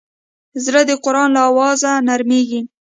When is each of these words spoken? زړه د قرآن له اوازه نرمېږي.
زړه 0.63 0.81
د 0.89 0.91
قرآن 1.03 1.29
له 1.35 1.41
اوازه 1.49 1.91
نرمېږي. 2.07 2.61